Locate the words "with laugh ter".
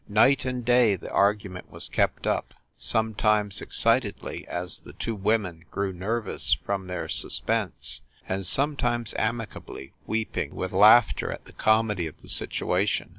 10.55-11.29